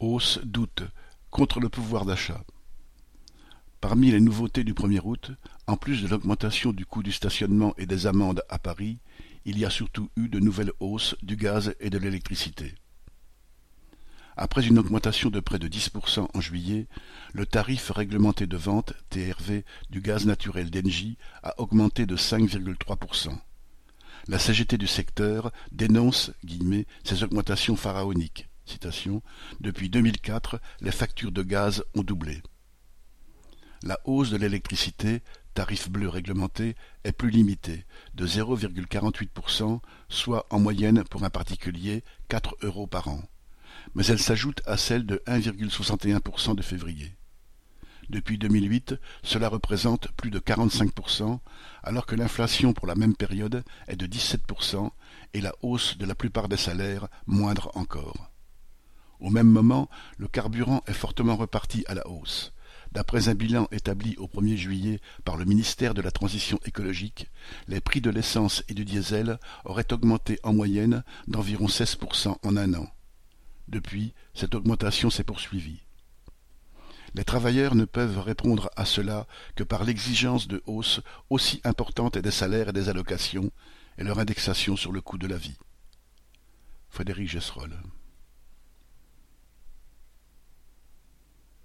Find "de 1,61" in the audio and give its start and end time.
45.06-46.54